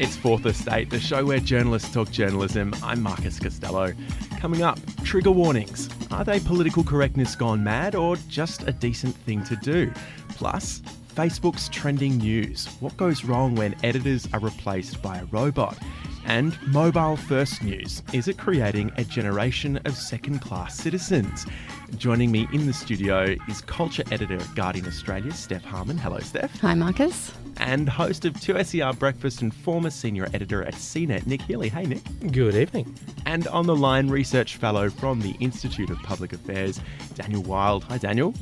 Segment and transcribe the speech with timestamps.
[0.00, 2.74] It's Fourth Estate, the show where journalists talk journalism.
[2.82, 3.92] I'm Marcus Costello.
[4.38, 5.90] Coming up, trigger warnings.
[6.10, 9.92] Are they political correctness gone mad or just a decent thing to do?
[10.30, 10.80] Plus,
[11.14, 12.66] Facebook's trending news.
[12.80, 15.76] What goes wrong when editors are replaced by a robot?
[16.24, 18.02] And mobile first news.
[18.14, 21.44] Is it creating a generation of second class citizens?
[21.96, 25.98] Joining me in the studio is culture editor at Guardian Australia, Steph Harmon.
[25.98, 26.58] Hello, Steph.
[26.60, 27.32] Hi, Marcus.
[27.58, 31.68] And host of 2SER Breakfast and former senior editor at CNET, Nick Healy.
[31.68, 32.02] Hey, Nick.
[32.32, 32.96] Good evening.
[33.26, 36.80] And on the line, research fellow from the Institute of Public Affairs,
[37.14, 37.84] Daniel Wild.
[37.84, 38.34] Hi, Daniel.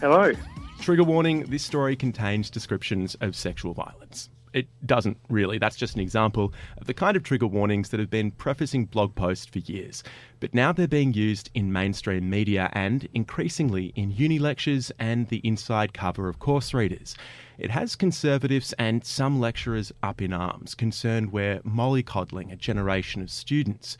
[0.00, 0.32] Hello.
[0.80, 4.30] Trigger warning this story contains descriptions of sexual violence.
[4.52, 5.58] It doesn't really.
[5.58, 9.14] That's just an example of the kind of trigger warnings that have been prefacing blog
[9.14, 10.02] posts for years.
[10.40, 15.40] But now they're being used in mainstream media and increasingly in uni lectures and the
[15.44, 17.14] inside cover of course readers.
[17.58, 23.30] It has conservatives and some lecturers up in arms, concerned we're mollycoddling a generation of
[23.30, 23.96] students.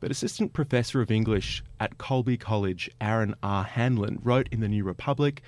[0.00, 3.64] But Assistant Professor of English at Colby College, Aaron R.
[3.64, 5.42] Hanlon, wrote in the New Republic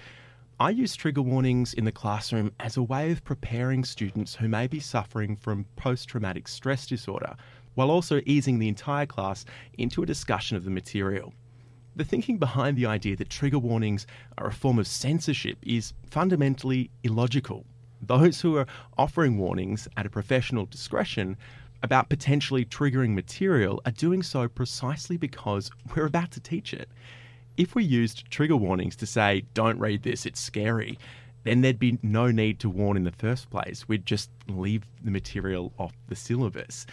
[0.60, 4.66] I use trigger warnings in the classroom as a way of preparing students who may
[4.66, 7.36] be suffering from post traumatic stress disorder,
[7.76, 11.32] while also easing the entire class into a discussion of the material.
[11.94, 14.04] The thinking behind the idea that trigger warnings
[14.36, 17.64] are a form of censorship is fundamentally illogical.
[18.02, 18.66] Those who are
[18.96, 21.36] offering warnings at a professional discretion
[21.84, 26.88] about potentially triggering material are doing so precisely because we're about to teach it
[27.58, 30.98] if we used trigger warnings to say, don't read this, it's scary,
[31.42, 33.86] then there'd be no need to warn in the first place.
[33.88, 36.86] We'd just leave the material off the syllabus.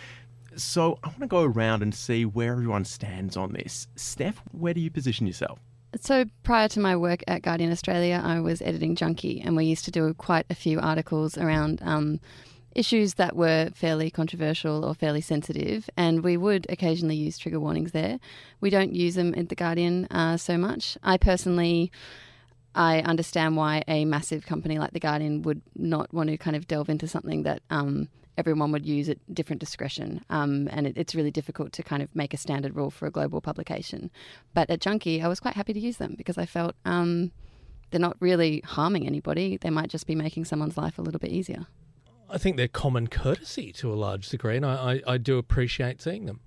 [0.57, 3.87] So I want to go around and see where everyone stands on this.
[3.95, 5.59] Steph, where do you position yourself?
[6.01, 9.85] So, prior to my work at Guardian Australia, I was editing Junkee, and we used
[9.85, 12.19] to do quite a few articles around um,
[12.75, 17.93] issues that were fairly controversial or fairly sensitive, and we would occasionally use trigger warnings
[17.93, 18.19] there.
[18.61, 20.97] We don't use them at The Guardian uh, so much.
[21.01, 21.91] I personally.
[22.77, 26.67] I understand why a massive company like The Guardian would not want to kind of
[26.67, 30.23] delve into something that um, everyone would use at different discretion.
[30.29, 33.11] Um, and it, it's really difficult to kind of make a standard rule for a
[33.11, 34.11] global publication.
[34.53, 37.31] But at Junkee, I was quite happy to use them because I felt um,
[37.91, 39.55] they're not really harming anybody.
[39.57, 41.67] They might just be making someone's life a little bit easier.
[42.29, 46.01] I think they're common courtesy to a large degree, and I, I, I do appreciate
[46.01, 46.39] seeing them.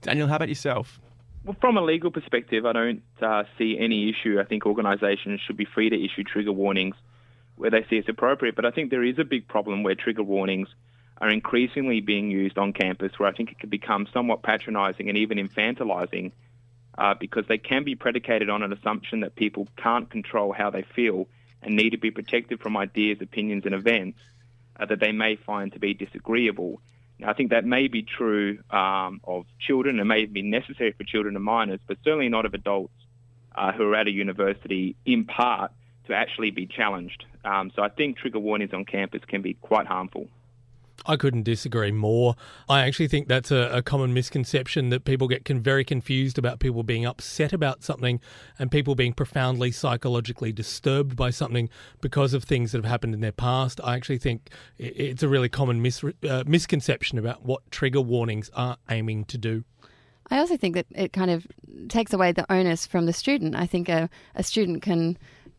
[0.00, 1.00] Daniel, how about yourself?
[1.44, 4.40] Well, from a legal perspective, I don't uh, see any issue.
[4.40, 6.96] I think organisations should be free to issue trigger warnings
[7.56, 8.56] where they see it's appropriate.
[8.56, 10.68] But I think there is a big problem where trigger warnings
[11.18, 15.18] are increasingly being used on campus, where I think it can become somewhat patronising and
[15.18, 16.32] even infantilising
[16.96, 20.82] uh, because they can be predicated on an assumption that people can't control how they
[20.82, 21.28] feel
[21.62, 24.18] and need to be protected from ideas, opinions, and events
[24.78, 26.80] uh, that they may find to be disagreeable.
[27.18, 30.00] Now, I think that may be true um, of children.
[30.00, 32.94] It may be necessary for children and minors, but certainly not of adults
[33.54, 35.70] uh, who are at a university in part
[36.06, 37.24] to actually be challenged.
[37.44, 40.28] Um, so I think trigger warnings on campus can be quite harmful.
[41.06, 42.34] I couldn't disagree more.
[42.68, 46.82] I actually think that's a, a common misconception that people get very confused about people
[46.82, 48.20] being upset about something
[48.58, 51.68] and people being profoundly psychologically disturbed by something
[52.00, 53.80] because of things that have happened in their past.
[53.82, 58.50] I actually think it, it's a really common mis- uh, misconception about what trigger warnings
[58.54, 59.64] are aiming to do.
[60.30, 61.46] I also think that it kind of
[61.88, 63.54] takes away the onus from the student.
[63.54, 65.18] I think a, a student can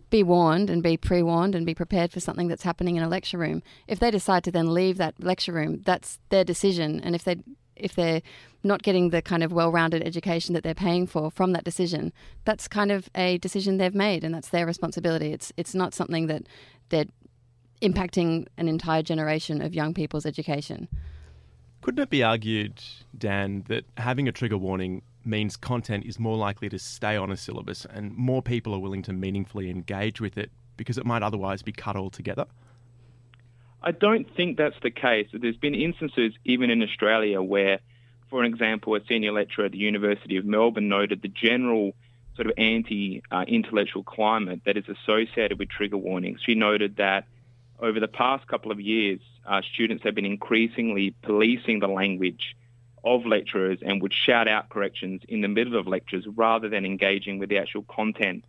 [0.09, 3.09] be warned and be pre warned and be prepared for something that's happening in a
[3.09, 3.63] lecture room.
[3.87, 7.01] If they decide to then leave that lecture room, that's their decision.
[7.03, 7.37] And if they
[7.75, 8.21] if they're
[8.63, 12.13] not getting the kind of well-rounded education that they're paying for from that decision,
[12.45, 15.31] that's kind of a decision they've made, and that's their responsibility.
[15.33, 16.43] It's it's not something that
[16.89, 17.05] they're
[17.81, 20.87] impacting an entire generation of young people's education.
[21.81, 22.81] Couldn't it be argued,
[23.15, 27.37] Dan, that having a trigger warning means content is more likely to stay on a
[27.37, 31.61] syllabus and more people are willing to meaningfully engage with it because it might otherwise
[31.61, 32.45] be cut altogether?
[33.81, 35.27] I don't think that's the case.
[35.31, 37.79] There's been instances, even in Australia, where,
[38.29, 41.93] for example, a senior lecturer at the University of Melbourne noted the general
[42.35, 46.39] sort of anti intellectual climate that is associated with trigger warnings.
[46.43, 47.25] She noted that
[47.79, 52.55] over the past couple of years, uh, students have been increasingly policing the language
[53.05, 57.37] of lecturers and would shout out corrections in the middle of lectures rather than engaging
[57.37, 58.43] with the actual content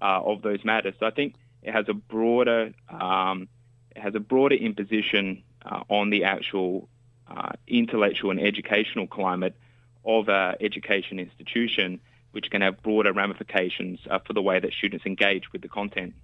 [0.00, 0.94] uh, of those matters.
[1.00, 3.48] So I think it has a broader um,
[3.94, 6.88] it has a broader imposition uh, on the actual
[7.28, 9.56] uh, intellectual and educational climate
[10.04, 11.98] of an education institution,
[12.30, 16.14] which can have broader ramifications uh, for the way that students engage with the content.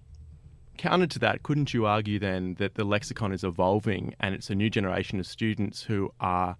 [0.76, 4.54] Counter to that, couldn't you argue then that the lexicon is evolving and it's a
[4.54, 6.56] new generation of students who are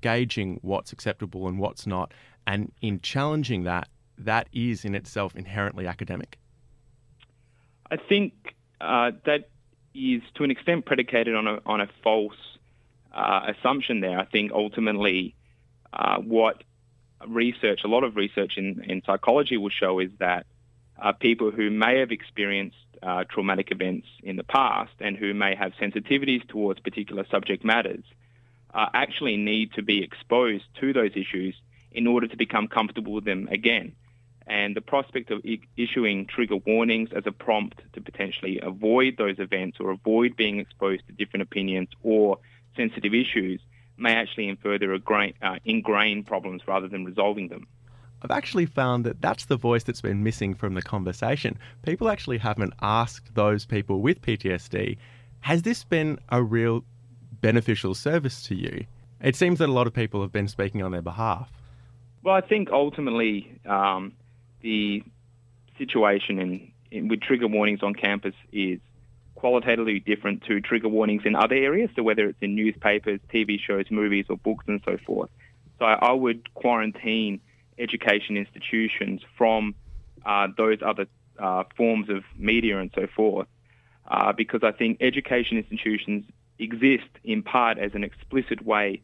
[0.00, 2.12] gauging what's acceptable and what's not,
[2.46, 3.88] and in challenging that,
[4.18, 6.38] that is in itself inherently academic?
[7.90, 8.32] I think
[8.80, 9.48] uh, that
[9.94, 12.36] is to an extent predicated on a, on a false
[13.12, 14.18] uh, assumption there.
[14.18, 15.34] I think ultimately
[15.92, 16.62] uh, what
[17.26, 20.46] research, a lot of research in, in psychology will show is that
[21.00, 25.54] uh, people who may have experienced uh, traumatic events in the past and who may
[25.54, 28.04] have sensitivities towards particular subject matters
[28.76, 31.56] uh, actually need to be exposed to those issues
[31.90, 33.92] in order to become comfortable with them again.
[34.46, 39.38] And the prospect of I- issuing trigger warnings as a prompt to potentially avoid those
[39.38, 42.38] events or avoid being exposed to different opinions or
[42.76, 43.60] sensitive issues
[43.96, 47.66] may actually further ingrain, uh, ingrain problems rather than resolving them.
[48.22, 51.58] I've actually found that that's the voice that's been missing from the conversation.
[51.82, 54.98] People actually haven't asked those people with PTSD,
[55.40, 56.84] has this been a real
[57.46, 58.84] beneficial service to you?
[59.22, 61.48] It seems that a lot of people have been speaking on their behalf.
[62.24, 64.14] Well, I think ultimately um,
[64.62, 65.04] the
[65.78, 68.80] situation in, in, with trigger warnings on campus is
[69.36, 73.84] qualitatively different to trigger warnings in other areas, so whether it's in newspapers, TV shows,
[73.92, 75.30] movies, or books and so forth.
[75.78, 77.40] So I, would quarantine
[77.78, 79.76] education institutions from
[80.24, 81.06] uh, those other
[81.38, 83.46] uh, forms of media and so forth,
[84.08, 86.24] uh, because I think education institutions
[86.58, 89.00] exist in part as an explicit way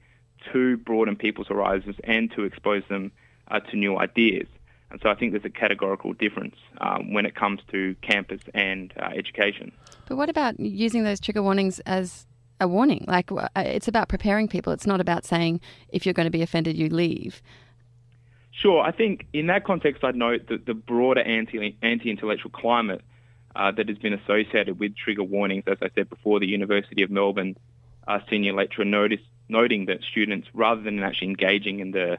[0.52, 3.12] to broaden people's horizons and to expose them
[3.48, 4.46] uh, to new ideas.
[4.90, 8.92] And so I think there's a categorical difference um, when it comes to campus and
[9.00, 9.72] uh, education.
[10.06, 12.26] But what about using those trigger warnings as
[12.60, 13.04] a warning?
[13.08, 14.72] Like it's about preparing people.
[14.72, 17.40] It's not about saying if you're going to be offended, you leave.
[18.50, 18.82] Sure.
[18.82, 23.00] I think in that context, I'd note that the broader anti anti intellectual climate
[23.54, 27.10] uh, that has been associated with trigger warnings, as I said before, the University of
[27.10, 27.56] Melbourne
[28.06, 32.18] uh, senior lecturer noticed, noting that students, rather than actually engaging in the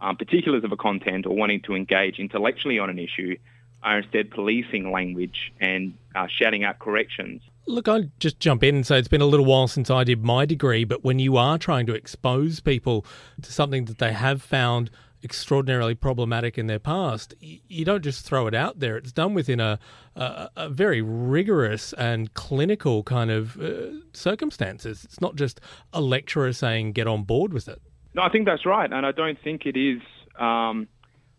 [0.00, 3.36] um, particulars of a content or wanting to engage intellectually on an issue,
[3.82, 7.42] are instead policing language and uh, shouting out corrections.
[7.66, 10.22] Look, I'll just jump in and say it's been a little while since I did
[10.22, 13.04] my degree, but when you are trying to expose people
[13.42, 14.90] to something that they have found
[15.22, 18.96] extraordinarily problematic in their past, you don't just throw it out there.
[18.96, 19.78] It's done within a,
[20.14, 25.04] a, a very rigorous and clinical kind of uh, circumstances.
[25.04, 25.60] It's not just
[25.92, 27.80] a lecturer saying, get on board with it.
[28.14, 28.90] No, I think that's right.
[28.90, 30.00] And I don't think it is.
[30.38, 30.88] Um,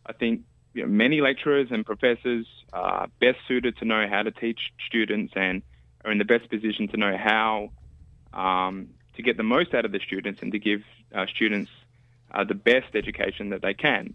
[0.06, 0.42] I think
[0.74, 5.34] you know, many lecturers and professors are best suited to know how to teach students
[5.36, 5.64] and
[6.06, 7.72] are in the best position to know how
[8.34, 10.82] um, to get the most out of the students and to give
[11.16, 11.72] uh, students
[12.38, 14.14] uh, the best education that they can.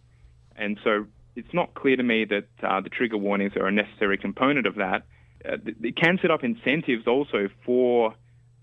[0.55, 4.17] And so it's not clear to me that uh, the trigger warnings are a necessary
[4.17, 5.03] component of that.
[5.45, 8.15] Uh, it can set up incentives also for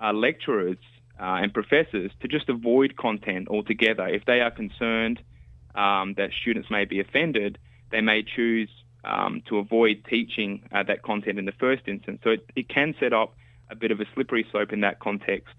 [0.01, 0.77] uh, lecturers
[1.19, 4.07] uh, and professors to just avoid content altogether.
[4.07, 5.21] If they are concerned
[5.75, 7.57] um, that students may be offended,
[7.91, 8.69] they may choose
[9.03, 12.21] um, to avoid teaching uh, that content in the first instance.
[12.23, 13.35] So it, it, can set up
[13.69, 15.53] a bit of a slippery slope in that context.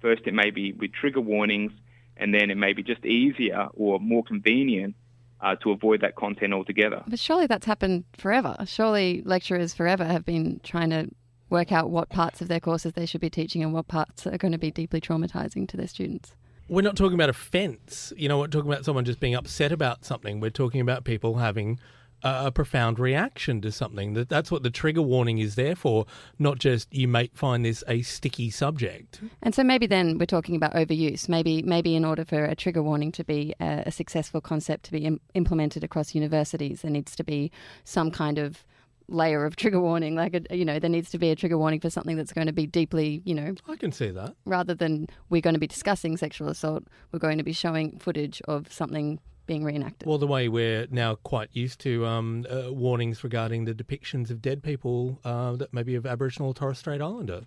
[0.00, 1.72] first, it may be with trigger warnings
[2.16, 4.94] and then it may be just easier or more convenient
[5.40, 7.02] uh, to avoid that content altogether.
[7.06, 8.56] But surely that's happened forever.
[8.66, 11.08] Surely lecturers forever have been trying to
[11.48, 14.38] work out what parts of their courses they should be teaching and what parts are
[14.38, 16.32] going to be deeply traumatizing to their students.
[16.68, 18.12] We're not talking about offence.
[18.16, 20.38] You know, we're talking about someone just being upset about something.
[20.38, 21.80] We're talking about people having
[22.22, 24.14] a profound reaction to something.
[24.14, 26.06] That that's what the trigger warning is there for,
[26.38, 29.20] not just you may find this a sticky subject.
[29.42, 31.28] And so maybe then we're talking about overuse.
[31.28, 34.92] Maybe maybe in order for a trigger warning to be a, a successful concept to
[34.92, 37.50] be Im- implemented across universities, there needs to be
[37.84, 38.64] some kind of
[39.08, 40.14] layer of trigger warning.
[40.14, 42.46] Like, a, you know, there needs to be a trigger warning for something that's going
[42.46, 43.54] to be deeply, you know.
[43.68, 44.36] I can see that.
[44.44, 48.40] Rather than we're going to be discussing sexual assault, we're going to be showing footage
[48.46, 49.18] of something
[49.50, 50.06] being reenacted.
[50.06, 54.40] Well, the way we're now quite used to um, uh, warnings regarding the depictions of
[54.40, 57.42] dead people uh, that maybe of Aboriginal or Torres Strait Islander.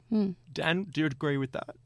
[0.51, 1.77] Dan, do you agree with that?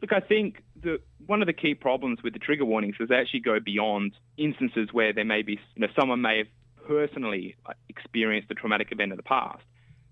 [0.00, 3.14] Look, I think the, one of the key problems with the trigger warnings is they
[3.14, 6.48] actually go beyond instances where there may be, you know, someone may have
[6.88, 9.62] personally uh, experienced a traumatic event in the past.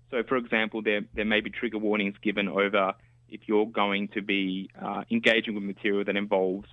[0.09, 2.93] So, for example, there, there may be trigger warnings given over
[3.27, 6.69] if you're going to be uh, engaging with material that involves,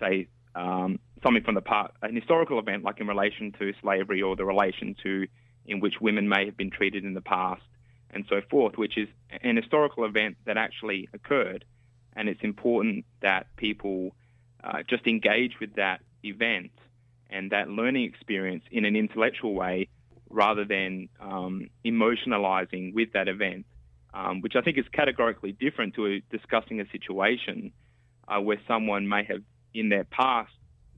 [0.00, 4.36] say, um, something from the past, an historical event like in relation to slavery or
[4.36, 5.26] the relation to
[5.66, 7.62] in which women may have been treated in the past
[8.10, 9.08] and so forth, which is
[9.42, 11.64] an historical event that actually occurred.
[12.14, 14.14] And it's important that people
[14.62, 16.72] uh, just engage with that event
[17.30, 19.88] and that learning experience in an intellectual way
[20.28, 23.64] rather than um, emotionalizing with that event,
[24.12, 27.72] um, which I think is categorically different to discussing a situation
[28.28, 29.42] uh, where someone may have,
[29.74, 30.52] in their past,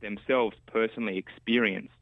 [0.05, 1.93] themselves personally experienced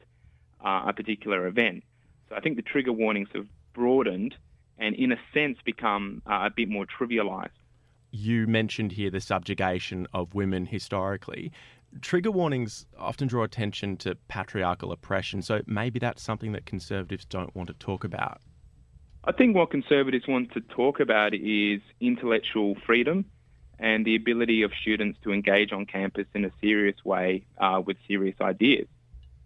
[0.65, 1.85] uh, a particular event.
[2.29, 4.35] So I think the trigger warnings have broadened
[4.79, 7.51] and, in a sense, become uh, a bit more trivialized.
[8.11, 11.53] You mentioned here the subjugation of women historically.
[12.01, 17.55] Trigger warnings often draw attention to patriarchal oppression, so maybe that's something that conservatives don't
[17.55, 18.41] want to talk about.
[19.25, 23.25] I think what conservatives want to talk about is intellectual freedom
[23.83, 27.97] and the ability of students to engage on campus in a serious way uh, with
[28.07, 28.87] serious ideas.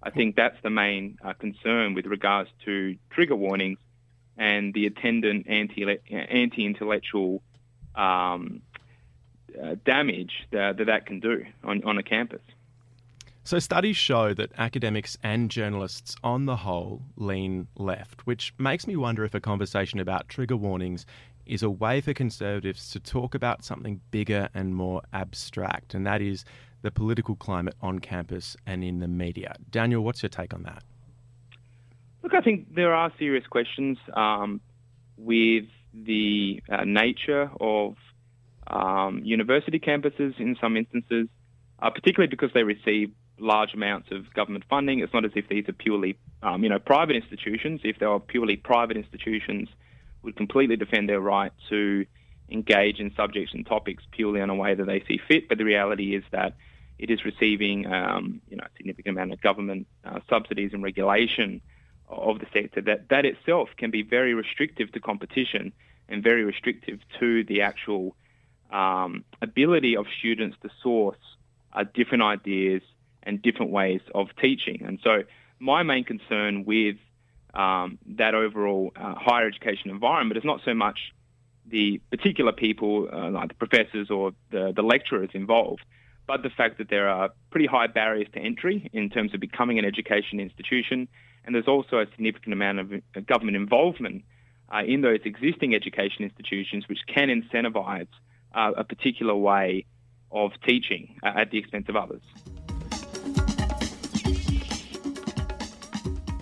[0.02, 3.78] I think that's the main uh, concern with regards to trigger warnings
[4.36, 7.42] and the attendant anti intellectual
[7.94, 8.60] um,
[9.60, 12.42] uh, damage that, that that can do on, on a campus.
[13.42, 18.96] So, studies show that academics and journalists on the whole lean left, which makes me
[18.96, 21.06] wonder if a conversation about trigger warnings
[21.46, 26.20] is a way for conservatives to talk about something bigger and more abstract, and that
[26.20, 26.44] is
[26.82, 29.56] the political climate on campus and in the media.
[29.70, 30.82] Daniel, what's your take on that?
[32.22, 34.60] Look, I think there are serious questions um,
[35.16, 37.94] with the uh, nature of
[38.66, 41.28] um, university campuses in some instances,
[41.80, 45.00] uh, particularly because they receive large amounts of government funding.
[45.00, 47.80] It's not as if these are purely, um, you know, private institutions.
[47.84, 49.68] If they were purely private institutions,
[50.26, 52.04] would completely defend their right to
[52.50, 55.48] engage in subjects and topics purely in a way that they see fit.
[55.48, 56.54] But the reality is that
[56.98, 61.60] it is receiving, um, you know, a significant amount of government uh, subsidies and regulation
[62.08, 62.80] of the sector.
[62.82, 65.72] That that itself can be very restrictive to competition
[66.08, 68.14] and very restrictive to the actual
[68.70, 71.18] um, ability of students to source
[71.72, 72.82] uh, different ideas
[73.22, 74.82] and different ways of teaching.
[74.84, 75.24] And so,
[75.58, 76.96] my main concern with
[77.56, 80.98] um, that overall uh, higher education environment is not so much
[81.68, 85.82] the particular people, uh, like the professors or the, the lecturers involved,
[86.26, 89.78] but the fact that there are pretty high barriers to entry in terms of becoming
[89.78, 91.08] an education institution.
[91.44, 94.22] And there's also a significant amount of uh, government involvement
[94.72, 98.08] uh, in those existing education institutions, which can incentivize
[98.54, 99.86] uh, a particular way
[100.30, 102.22] of teaching uh, at the expense of others.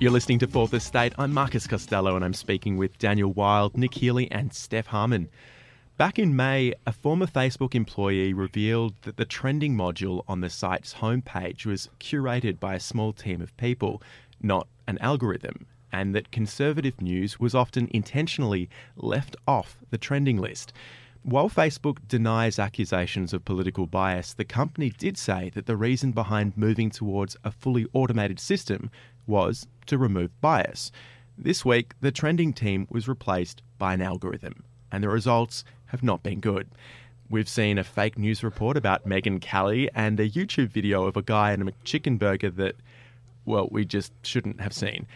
[0.04, 1.14] You're listening to Fourth Estate.
[1.16, 5.30] I'm Marcus Costello and I'm speaking with Daniel Wild, Nick Healy, and Steph Harmon.
[5.96, 10.92] Back in May, a former Facebook employee revealed that the trending module on the site's
[10.92, 14.02] homepage was curated by a small team of people,
[14.42, 18.68] not an algorithm, and that conservative news was often intentionally
[18.98, 20.74] left off the trending list.
[21.24, 26.54] While Facebook denies accusations of political bias, the company did say that the reason behind
[26.54, 28.90] moving towards a fully automated system
[29.26, 30.92] was to remove bias.
[31.38, 36.22] This week, the trending team was replaced by an algorithm, and the results have not
[36.22, 36.68] been good.
[37.30, 41.22] We've seen a fake news report about Megyn Kelly and a YouTube video of a
[41.22, 42.76] guy in a McChicken burger that,
[43.46, 45.06] well, we just shouldn't have seen.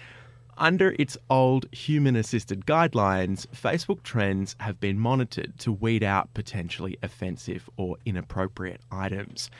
[0.60, 6.98] Under its old human assisted guidelines, Facebook trends have been monitored to weed out potentially
[7.00, 9.50] offensive or inappropriate items.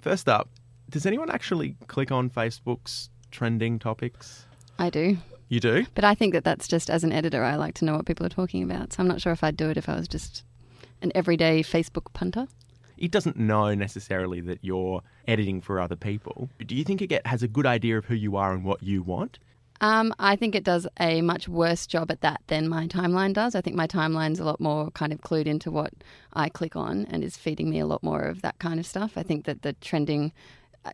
[0.00, 0.48] First up,
[0.88, 4.46] does anyone actually click on Facebook's trending topics?
[4.78, 5.18] I do.
[5.48, 5.84] You do?
[5.94, 8.24] But I think that that's just as an editor, I like to know what people
[8.24, 8.94] are talking about.
[8.94, 10.44] So I'm not sure if I'd do it if I was just
[11.02, 12.46] an everyday Facebook punter.
[12.96, 16.48] It doesn't know necessarily that you're editing for other people.
[16.64, 18.82] Do you think it get, has a good idea of who you are and what
[18.82, 19.38] you want?
[19.80, 23.54] Um, I think it does a much worse job at that than my timeline does.
[23.54, 25.92] I think my timeline's a lot more kind of clued into what
[26.32, 29.12] I click on and is feeding me a lot more of that kind of stuff.
[29.16, 30.32] I think that the trending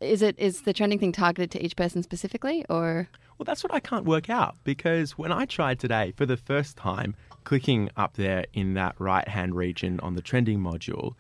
[0.01, 3.09] is it is the trending thing targeted to each person specifically or
[3.39, 6.77] Well, that's what I can't work out because when I tried today for the first
[6.77, 11.15] time clicking up there in that right hand region on the trending module,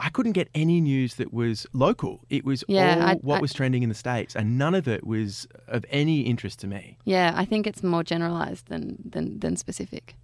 [0.00, 2.20] I couldn't get any news that was local.
[2.30, 4.88] It was Yeah, all I- what I- was trending in the States, and none of
[4.88, 6.96] it was of any interest to me.
[7.04, 10.16] Yeah, I think it's more generalized than than, than specific.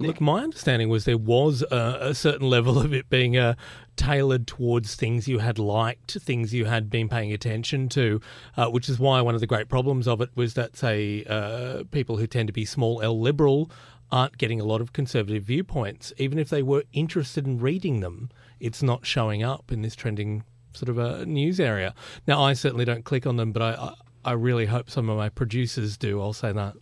[0.00, 3.54] Look, my understanding was there was a, a certain level of it being uh,
[3.96, 8.20] tailored towards things you had liked, things you had been paying attention to,
[8.56, 11.82] uh, which is why one of the great problems of it was that, say, uh,
[11.90, 13.70] people who tend to be small L liberal
[14.12, 16.12] aren't getting a lot of conservative viewpoints.
[16.16, 18.30] Even if they were interested in reading them,
[18.60, 21.94] it's not showing up in this trending sort of a news area.
[22.26, 25.16] Now, I certainly don't click on them, but I, I, I really hope some of
[25.16, 26.20] my producers do.
[26.20, 26.74] I'll say that.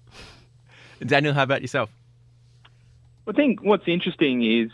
[1.07, 1.91] Daniel, how about yourself?
[3.29, 4.71] I think what's interesting is,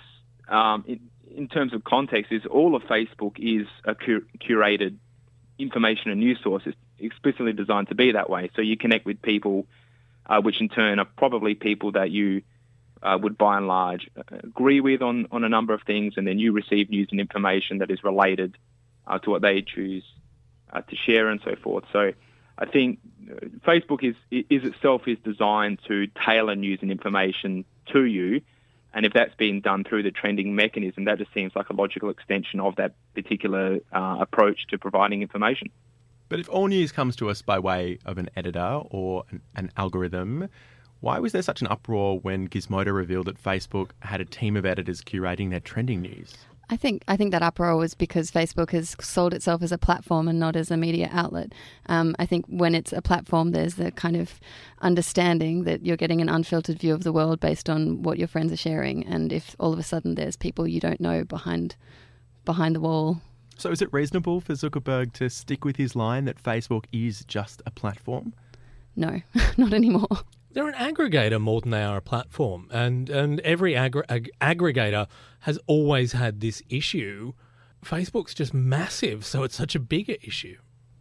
[0.48, 1.00] um, in,
[1.34, 4.96] in terms of context, is all of Facebook is a cur- curated
[5.58, 6.62] information and news source.
[6.66, 8.50] It's explicitly designed to be that way.
[8.54, 9.66] So you connect with people,
[10.26, 12.42] uh, which in turn are probably people that you
[13.02, 16.26] uh, would by and large uh, agree with on, on a number of things, and
[16.26, 18.56] then you receive news and information that is related
[19.06, 20.04] uh, to what they choose
[20.72, 21.84] uh, to share and so forth.
[21.92, 22.12] So
[22.58, 28.04] I think uh, Facebook is is itself is designed to tailor news and information to
[28.04, 28.40] you,
[28.94, 32.10] and if that's being done through the trending mechanism, that just seems like a logical
[32.10, 35.70] extension of that particular uh, approach to providing information.
[36.28, 39.70] But if all news comes to us by way of an editor or an, an
[39.76, 40.48] algorithm,
[41.02, 44.64] why was there such an uproar when Gizmodo revealed that Facebook had a team of
[44.64, 46.32] editors curating their trending news?
[46.70, 50.28] I think I think that uproar was because Facebook has sold itself as a platform
[50.28, 51.52] and not as a media outlet.
[51.86, 54.40] Um, I think when it's a platform, there's the kind of
[54.80, 58.52] understanding that you're getting an unfiltered view of the world based on what your friends
[58.52, 59.04] are sharing.
[59.04, 61.74] And if all of a sudden there's people you don't know behind
[62.44, 63.20] behind the wall,
[63.58, 67.60] So is it reasonable for Zuckerberg to stick with his line that Facebook is just
[67.66, 68.32] a platform?
[68.94, 69.20] no,
[69.56, 70.06] not anymore.
[70.52, 75.06] They're an aggregator more than they are a platform, and and every aggr- ag- aggregator
[75.40, 77.32] has always had this issue.
[77.84, 80.58] Facebook's just massive, so it's such a bigger issue.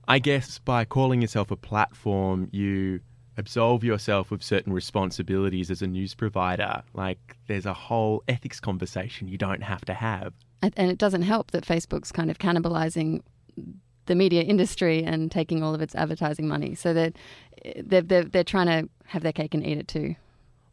[0.07, 3.01] I guess by calling yourself a platform, you
[3.37, 6.83] absolve yourself of certain responsibilities as a news provider.
[6.93, 10.33] Like there's a whole ethics conversation you don't have to have.
[10.61, 13.21] And and it doesn't help that Facebook's kind of cannibalizing
[14.05, 16.75] the media industry and taking all of its advertising money.
[16.75, 17.15] So that
[17.75, 20.15] they're, they're, they're trying to have their cake and eat it too.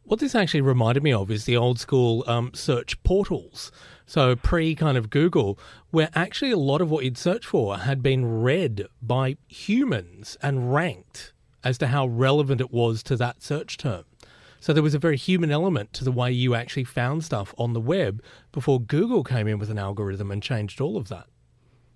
[0.03, 3.71] What this actually reminded me of is the old school um, search portals.
[4.07, 5.59] So pre kind of Google,
[5.91, 10.73] where actually a lot of what you'd search for had been read by humans and
[10.73, 14.05] ranked as to how relevant it was to that search term.
[14.59, 17.73] So there was a very human element to the way you actually found stuff on
[17.73, 21.27] the web before Google came in with an algorithm and changed all of that.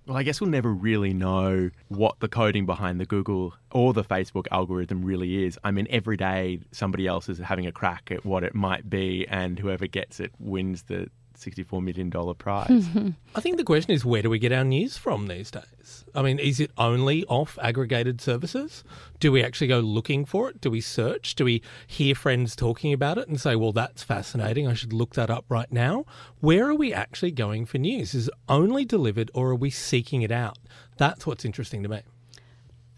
[0.06, 4.04] Well, I guess we'll never really know what the coding behind the Google or the
[4.04, 5.58] Facebook algorithm really is.
[5.64, 9.26] I mean, every day somebody else is having a crack at what it might be,
[9.30, 12.88] and whoever gets it wins the $64 million prize.
[13.36, 16.06] I think the question is where do we get our news from these days?
[16.16, 18.84] I mean, is it only off aggregated services?
[19.20, 20.62] Do we actually go looking for it?
[20.62, 21.36] Do we search?
[21.36, 24.68] Do we hear friends talking about it and say, well, that's fascinating.
[24.68, 26.06] I should look that up right now?
[26.40, 28.14] Where are we actually going for news?
[28.14, 30.58] Is it only delivered or are we seeking it out?
[30.98, 32.02] That's what's interesting to me.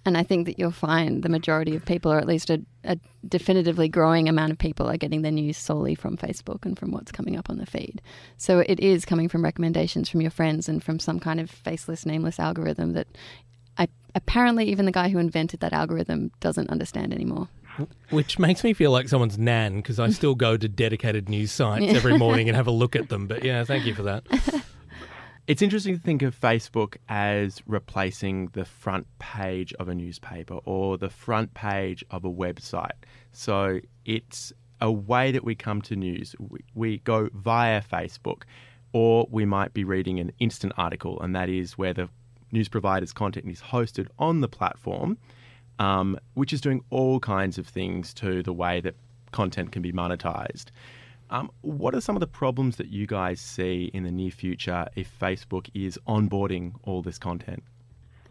[0.05, 2.97] And I think that you'll find the majority of people, or at least a, a,
[3.27, 7.11] definitively growing amount of people, are getting their news solely from Facebook and from what's
[7.11, 8.01] coming up on the feed.
[8.37, 12.05] So it is coming from recommendations from your friends and from some kind of faceless,
[12.05, 13.07] nameless algorithm that
[13.79, 17.47] I, apparently even the guy who invented that algorithm doesn't understand anymore.
[18.11, 21.93] Which makes me feel like someone's nan because I still go to dedicated news sites
[21.93, 23.27] every morning and have a look at them.
[23.27, 24.23] But yeah, thank you for that.
[25.47, 30.97] It's interesting to think of Facebook as replacing the front page of a newspaper or
[30.97, 32.97] the front page of a website.
[33.31, 36.35] So it's a way that we come to news.
[36.73, 38.41] We, go via Facebook,
[38.91, 42.09] or we might be reading an instant article, and that is where the
[42.51, 45.15] news provider's content is hosted on the platform,
[45.77, 48.95] um, which is doing all kinds of things to the way that
[49.31, 50.71] content can be monetized.
[51.29, 54.87] Um, what are some of the problems that you guys see in the near future
[54.95, 57.63] if Facebook is onboarding all this content?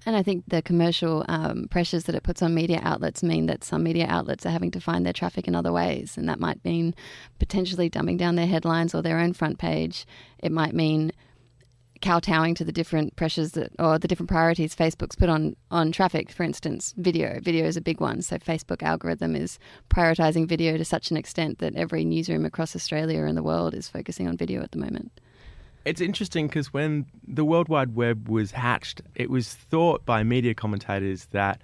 [0.06, 3.64] And I think the commercial um, pressures that it puts on media outlets mean that
[3.64, 6.18] some media outlets are having to find their traffic in other ways.
[6.18, 6.94] And that might mean
[7.38, 10.06] potentially dumbing down their headlines or their own front page.
[10.38, 11.10] It might mean
[12.04, 16.30] kowtowing to the different pressures that, or the different priorities Facebook's put on on traffic.
[16.30, 17.40] For instance, video.
[17.40, 18.20] Video is a big one.
[18.20, 23.24] So Facebook algorithm is prioritizing video to such an extent that every newsroom across Australia
[23.24, 25.10] and the world is focusing on video at the moment.
[25.86, 30.54] It's interesting because when the World Wide Web was hatched, it was thought by media
[30.54, 31.60] commentators that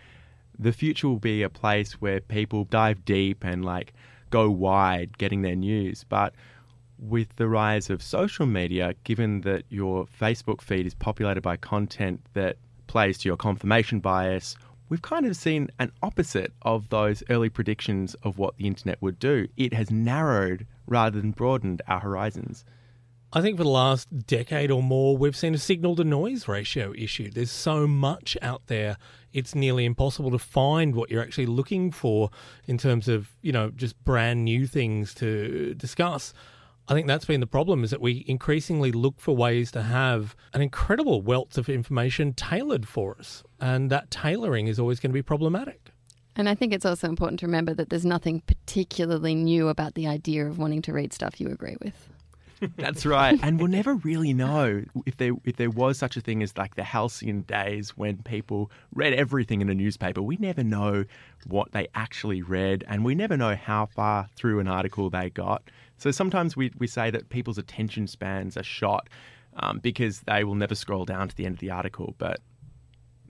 [0.58, 3.92] the future will be a place where people dive deep and like
[4.30, 6.04] go wide getting their news.
[6.08, 6.34] But
[7.00, 12.20] with the rise of social media, given that your Facebook feed is populated by content
[12.34, 14.56] that plays to your confirmation bias,
[14.88, 19.18] we've kind of seen an opposite of those early predictions of what the internet would
[19.18, 19.48] do.
[19.56, 22.64] It has narrowed rather than broadened our horizons.
[23.32, 26.92] I think for the last decade or more, we've seen a signal to noise ratio
[26.98, 27.30] issue.
[27.30, 28.96] There's so much out there,
[29.32, 32.30] it's nearly impossible to find what you're actually looking for
[32.66, 36.34] in terms of, you know, just brand new things to discuss.
[36.90, 40.34] I think that's been the problem is that we increasingly look for ways to have
[40.52, 43.44] an incredible wealth of information tailored for us.
[43.60, 45.92] And that tailoring is always going to be problematic.
[46.34, 50.08] And I think it's also important to remember that there's nothing particularly new about the
[50.08, 52.08] idea of wanting to read stuff you agree with.
[52.76, 53.38] That's right.
[53.42, 56.74] And we'll never really know if there if there was such a thing as like
[56.74, 60.20] the halcyon days when people read everything in a newspaper.
[60.20, 61.04] We never know
[61.46, 65.62] what they actually read and we never know how far through an article they got.
[66.00, 69.10] So sometimes we, we say that people's attention spans are shot
[69.56, 72.14] um, because they will never scroll down to the end of the article.
[72.16, 72.40] But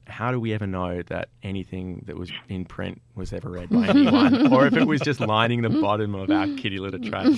[0.07, 3.87] how do we ever know that anything that was in print was ever read by
[3.89, 4.53] anyone?
[4.53, 7.35] or if it was just lining the bottom of our kitty litter tray?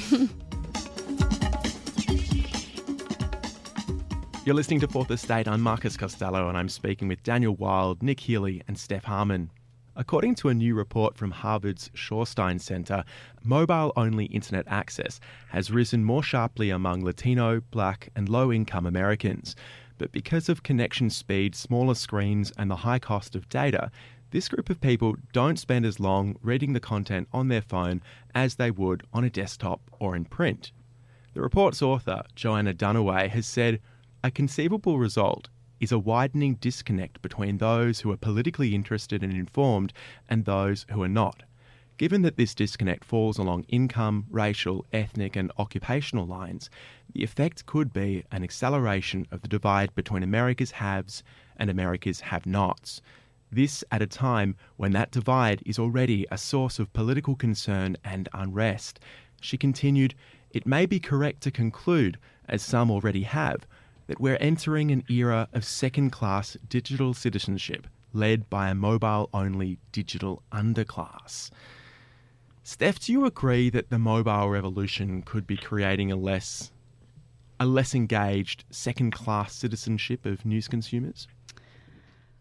[4.45, 5.49] You're listening to Fourth Estate.
[5.49, 9.51] I'm Marcus Costello, and I'm speaking with Daniel Wild, Nick Healy, and Steph Harmon.
[9.95, 13.05] According to a new report from Harvard's Shorenstein Center,
[13.45, 19.55] mobile only internet access has risen more sharply among Latino, black, and low income Americans.
[19.99, 23.91] But because of connection speed, smaller screens, and the high cost of data,
[24.31, 28.03] this group of people don't spend as long reading the content on their phone
[28.35, 30.73] as they would on a desktop or in print.
[31.35, 33.79] The report's author, Johanna Dunaway, has said
[34.25, 35.51] a conceivable result
[35.83, 39.93] is a widening disconnect between those who are politically interested and informed
[40.31, 41.43] and those who are not.
[41.99, 46.71] Given that this disconnect falls along income, racial, ethnic, and occupational lines,
[47.13, 51.25] the effect could be an acceleration of the divide between America's haves
[51.57, 53.03] and America's have nots.
[53.51, 58.29] This at a time when that divide is already a source of political concern and
[58.33, 59.01] unrest.
[59.41, 60.15] She continued,
[60.53, 62.19] It may be correct to conclude,
[62.49, 63.67] as some already have,
[64.13, 69.79] that we're entering an era of second class digital citizenship led by a mobile only
[69.91, 71.49] digital underclass.
[72.63, 76.71] Steph, do you agree that the mobile revolution could be creating a less
[77.59, 81.27] a less engaged second class citizenship of news consumers?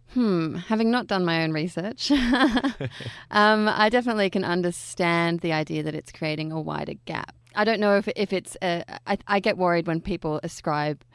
[0.10, 2.12] Hmm, having not done my own research,
[3.32, 7.34] um, I definitely can understand the idea that it's creating a wider gap.
[7.56, 11.06] I don't know if, if it's, a, I, I get worried when people ascribe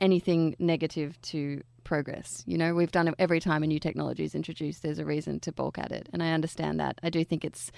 [0.00, 2.42] anything negative to progress.
[2.46, 5.40] You know, we've done it every time a new technology is introduced, there's a reason
[5.40, 6.08] to balk at it.
[6.12, 6.98] And I understand that.
[7.02, 7.70] I do think it's,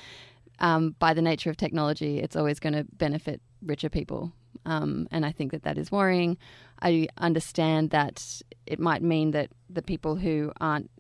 [0.58, 4.32] um, by the nature of technology, it's always going to benefit richer people.
[4.66, 6.36] Um, and I think that that is worrying.
[6.80, 8.22] I understand that
[8.66, 10.90] it might mean that the people who aren't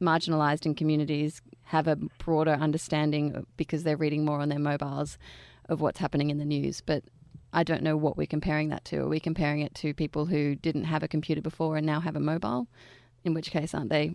[0.00, 5.16] marginalized in communities have a broader understanding because they're reading more on their mobiles
[5.68, 6.82] of what's happening in the news.
[6.84, 7.04] But
[7.52, 8.98] I don't know what we're comparing that to.
[8.98, 12.16] Are we comparing it to people who didn't have a computer before and now have
[12.16, 12.66] a mobile?
[13.24, 14.14] In which case, aren't they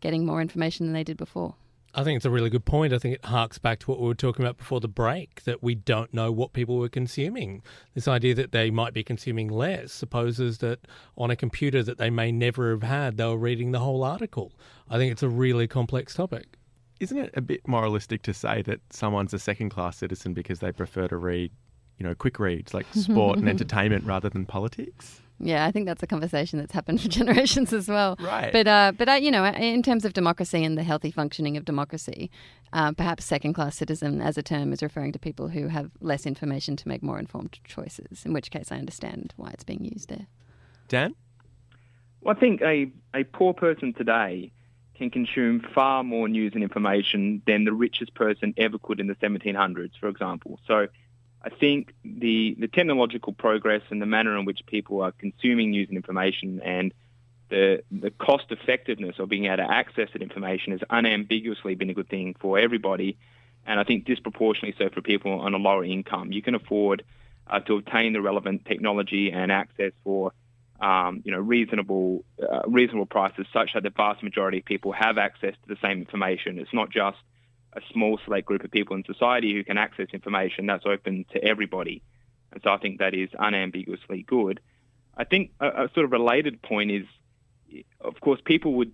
[0.00, 1.54] getting more information than they did before?
[1.94, 2.92] I think it's a really good point.
[2.92, 5.62] I think it harks back to what we were talking about before the break that
[5.62, 7.62] we don't know what people were consuming.
[7.94, 10.80] This idea that they might be consuming less supposes that
[11.16, 14.52] on a computer that they may never have had, they were reading the whole article.
[14.88, 16.56] I think it's a really complex topic.
[17.00, 20.72] Isn't it a bit moralistic to say that someone's a second class citizen because they
[20.72, 21.52] prefer to read
[21.98, 25.20] you know, quick reads like sport and entertainment rather than politics?
[25.40, 28.16] Yeah, I think that's a conversation that's happened for generations as well.
[28.20, 28.52] Right.
[28.52, 31.64] But uh, but uh, you know, in terms of democracy and the healthy functioning of
[31.64, 32.30] democracy,
[32.72, 36.76] uh, perhaps second-class citizen as a term is referring to people who have less information
[36.76, 38.24] to make more informed choices.
[38.24, 40.26] In which case, I understand why it's being used there.
[40.88, 41.14] Dan.
[42.20, 44.52] Well, I think a a poor person today
[44.96, 49.14] can consume far more news and information than the richest person ever could in the
[49.14, 50.58] 1700s, for example.
[50.66, 50.88] So
[51.42, 55.88] I think the, the technological progress and the manner in which people are consuming news
[55.88, 56.92] and information and
[57.48, 61.94] the, the cost effectiveness of being able to access that information has unambiguously been a
[61.94, 63.16] good thing for everybody.
[63.66, 66.32] And I think disproportionately so for people on a lower income.
[66.32, 67.04] You can afford
[67.46, 70.32] uh, to obtain the relevant technology and access for
[70.80, 75.18] um, you know reasonable uh, reasonable prices, such that the vast majority of people have
[75.18, 76.58] access to the same information.
[76.58, 77.18] It's not just
[77.78, 81.42] a small select group of people in society who can access information that's open to
[81.42, 82.02] everybody.
[82.52, 84.60] And so I think that is unambiguously good.
[85.16, 87.06] I think a, a sort of related point is,
[88.00, 88.92] of course, people would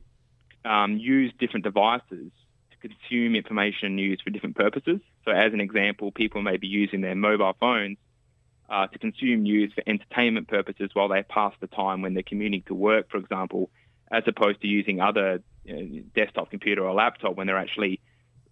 [0.64, 2.33] um, use different devices
[2.70, 5.01] to consume information and news for different purposes.
[5.25, 7.99] So, as an example, people may be using their mobile phones
[8.68, 12.62] uh, to consume news for entertainment purposes while they pass the time when they're commuting
[12.66, 13.70] to work, for example,
[14.11, 18.01] as opposed to using other you know, desktop computer or laptop when they're actually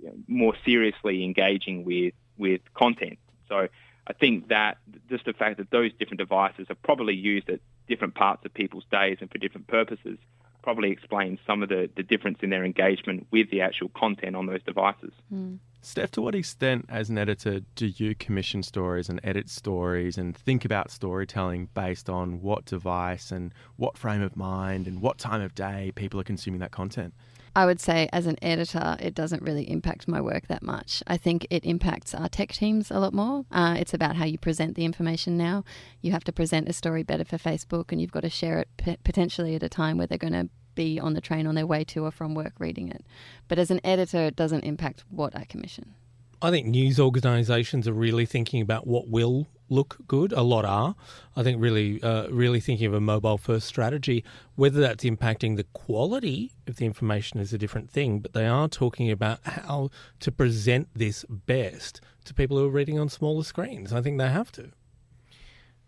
[0.03, 3.19] you know, more seriously engaging with with content.
[3.49, 3.69] So
[4.07, 8.15] I think that just the fact that those different devices are probably used at different
[8.15, 10.19] parts of people's days and for different purposes
[10.63, 14.47] probably explains some of the, the difference in their engagement with the actual content on
[14.47, 15.13] those devices.
[15.33, 15.59] Mm.
[15.85, 20.37] Steph, to what extent, as an editor, do you commission stories and edit stories and
[20.37, 25.41] think about storytelling based on what device and what frame of mind and what time
[25.41, 27.13] of day people are consuming that content?
[27.55, 31.03] I would say, as an editor, it doesn't really impact my work that much.
[31.07, 33.45] I think it impacts our tech teams a lot more.
[33.51, 35.65] Uh, it's about how you present the information now.
[36.01, 38.69] You have to present a story better for Facebook, and you've got to share it
[38.79, 41.67] p- potentially at a time where they're going to be on the train on their
[41.67, 43.05] way to or from work reading it.
[43.49, 45.95] But as an editor, it doesn't impact what I commission.
[46.41, 50.33] I think news organisations are really thinking about what will look good.
[50.33, 50.95] A lot are.
[51.35, 54.25] I think really, uh, really thinking of a mobile first strategy.
[54.55, 58.69] Whether that's impacting the quality of the information is a different thing, but they are
[58.69, 63.93] talking about how to present this best to people who are reading on smaller screens.
[63.93, 64.71] I think they have to.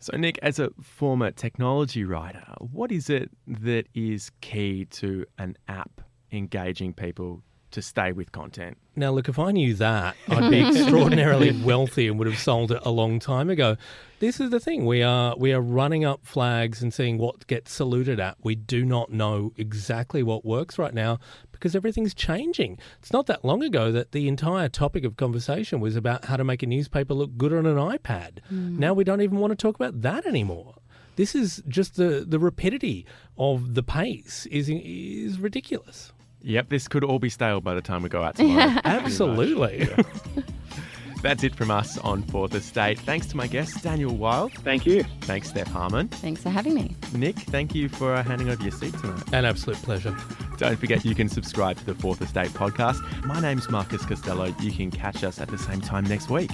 [0.00, 5.56] So, Nick, as a former technology writer, what is it that is key to an
[5.68, 6.00] app
[6.32, 7.42] engaging people
[7.74, 8.78] to stay with content?
[8.96, 12.80] Now, look, if I knew that, I'd be extraordinarily wealthy and would have sold it
[12.82, 13.76] a long time ago.
[14.20, 17.72] This is the thing: we are we are running up flags and seeing what gets
[17.72, 18.36] saluted at.
[18.42, 21.18] We do not know exactly what works right now
[21.52, 22.78] because everything's changing.
[23.00, 26.44] It's not that long ago that the entire topic of conversation was about how to
[26.44, 28.38] make a newspaper look good on an iPad.
[28.52, 28.78] Mm.
[28.78, 30.76] Now we don't even want to talk about that anymore.
[31.16, 33.06] This is just the the rapidity
[33.36, 36.12] of the pace is is ridiculous.
[36.44, 38.80] Yep, this could all be stale by the time we go out tomorrow.
[38.84, 39.88] Absolutely.
[41.22, 42.98] That's it from us on Fourth Estate.
[42.98, 44.52] Thanks to my guest, Daniel Wild.
[44.52, 45.04] Thank you.
[45.22, 46.08] Thanks, Steph Harmon.
[46.08, 46.94] Thanks for having me.
[47.14, 49.22] Nick, thank you for uh, handing over your seat tonight.
[49.32, 50.14] An absolute pleasure.
[50.58, 53.00] Don't forget you can subscribe to the Fourth Estate podcast.
[53.24, 54.54] My name's Marcus Costello.
[54.60, 56.50] You can catch us at the same time next week.